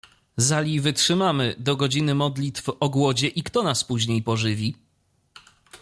[0.37, 4.75] Zali wytrzymamy do godziny modlitw o głodzie— i kto nas później pożywi.